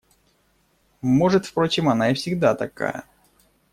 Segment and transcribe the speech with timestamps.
[1.03, 3.05] Может, впрочем, она и всегда такая.